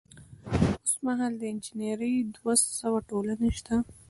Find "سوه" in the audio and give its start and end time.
2.79-2.99